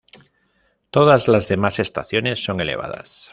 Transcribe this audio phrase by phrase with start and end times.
[0.89, 3.29] Todas las demás estaciones son elevadas.